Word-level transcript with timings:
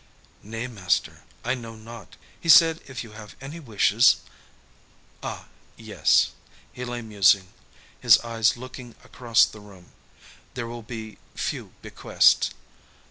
"Nay, 0.41 0.65
master, 0.65 1.21
I 1.45 1.53
know 1.53 1.75
not. 1.75 2.15
He 2.39 2.49
said 2.49 2.81
if 2.87 3.03
you 3.03 3.11
have 3.11 3.35
any 3.39 3.59
wishes" 3.59 4.21
"Ah, 5.21 5.45
yes." 5.77 6.31
He 6.73 6.83
lay 6.83 7.03
musing, 7.03 7.49
his 7.99 8.17
eyes 8.21 8.57
looking 8.57 8.95
across 9.03 9.45
the 9.45 9.59
room. 9.61 9.91
"There 10.55 10.65
will 10.65 10.81
be 10.81 11.19
few 11.35 11.73
bequests. 11.83 12.49